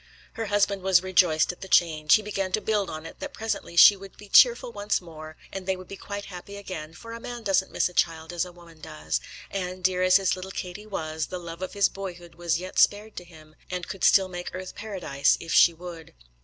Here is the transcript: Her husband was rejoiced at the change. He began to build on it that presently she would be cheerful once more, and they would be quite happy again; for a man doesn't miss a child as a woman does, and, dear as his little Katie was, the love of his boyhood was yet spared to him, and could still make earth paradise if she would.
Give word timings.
Her 0.33 0.47
husband 0.47 0.81
was 0.81 1.03
rejoiced 1.03 1.51
at 1.51 1.61
the 1.61 1.67
change. 1.67 2.15
He 2.15 2.23
began 2.23 2.51
to 2.53 2.59
build 2.59 2.89
on 2.89 3.05
it 3.05 3.19
that 3.19 3.35
presently 3.35 3.75
she 3.75 3.95
would 3.95 4.17
be 4.17 4.29
cheerful 4.29 4.71
once 4.71 4.99
more, 4.99 5.37
and 5.53 5.67
they 5.67 5.75
would 5.77 5.87
be 5.87 5.95
quite 5.95 6.25
happy 6.25 6.57
again; 6.57 6.95
for 6.95 7.13
a 7.13 7.19
man 7.19 7.43
doesn't 7.43 7.71
miss 7.71 7.87
a 7.87 7.93
child 7.93 8.33
as 8.33 8.43
a 8.43 8.51
woman 8.51 8.81
does, 8.81 9.21
and, 9.51 9.83
dear 9.83 10.01
as 10.01 10.15
his 10.15 10.35
little 10.35 10.49
Katie 10.49 10.87
was, 10.87 11.27
the 11.27 11.37
love 11.37 11.61
of 11.61 11.73
his 11.73 11.87
boyhood 11.87 12.33
was 12.33 12.57
yet 12.57 12.79
spared 12.79 13.15
to 13.17 13.23
him, 13.23 13.53
and 13.69 13.87
could 13.87 14.03
still 14.03 14.27
make 14.27 14.55
earth 14.55 14.73
paradise 14.73 15.37
if 15.39 15.53
she 15.53 15.71
would. 15.71 16.15